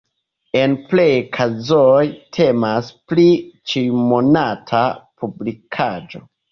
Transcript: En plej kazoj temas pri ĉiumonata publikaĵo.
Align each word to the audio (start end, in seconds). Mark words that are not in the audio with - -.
En 0.61 0.71
plej 0.93 1.05
kazoj 1.37 2.07
temas 2.39 2.91
pri 3.13 3.27
ĉiumonata 3.75 4.87
publikaĵo. 5.21 6.29